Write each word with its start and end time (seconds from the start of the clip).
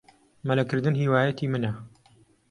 مەلەکردن 0.47 0.95
هیوایەتی 1.01 1.51
منە. 1.51 1.71